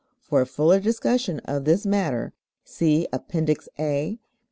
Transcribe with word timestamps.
For 0.19 0.41
a 0.41 0.47
fuller 0.47 0.79
discussion 0.79 1.41
of 1.45 1.63
this 1.65 1.85
matter 1.85 2.33
see 2.63 3.07
Appendix 3.13 3.69
A, 3.77 4.13
p. 4.15 4.19